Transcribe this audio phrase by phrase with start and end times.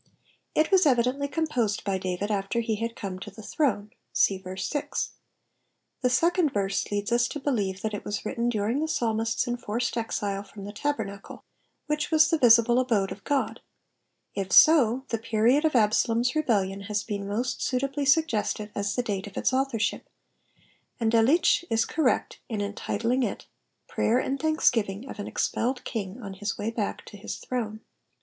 [0.55, 4.65] It was evidently composed by David after he had come to Vie throne^— see verse
[4.67, 5.11] 6.
[6.03, 10.41] Tlie second verse leads us to believe that U was written during thepsalmisVs enforced exile
[10.41, 11.43] from the tabernacle,
[11.85, 13.61] which was the visible abode of God:
[14.33, 19.27] if so, the period of Absalom's rebdlion has been most suitably suggested as the date
[19.27, 20.09] of its authorship,
[20.99, 23.45] atid Delitz.sch is correct in entitling it^ *•
[23.87, 27.81] Prayer and thanksgiving of an expelled King on his way back to his throne.'